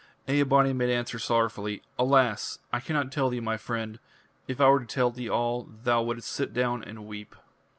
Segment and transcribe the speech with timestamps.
[0.27, 2.57] Ea bani made answer sorrowfully: "Alas!
[2.73, 3.99] I cannot tell thee, my friend.
[4.47, 7.35] If I were to tell thee all, thou wouldst sit down and weep."